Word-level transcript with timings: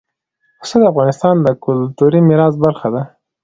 پسه 0.59 0.75
د 0.81 0.83
افغانستان 0.91 1.35
د 1.41 1.47
کلتوري 1.63 2.19
میراث 2.27 2.53
برخه 2.65 2.87
ده. 2.93 3.01